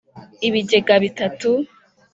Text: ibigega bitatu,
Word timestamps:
ibigega 0.47 0.95
bitatu, 1.03 1.49